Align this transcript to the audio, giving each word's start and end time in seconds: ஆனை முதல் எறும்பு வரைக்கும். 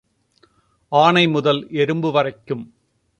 ஆனை 0.91 1.27
முதல் 1.27 1.67
எறும்பு 1.71 2.11
வரைக்கும். 2.11 2.63